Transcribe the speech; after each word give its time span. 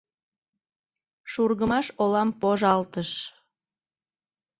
Шургымаш 1.31 1.87
олам 2.03 2.29
пожалтыш». 2.41 3.11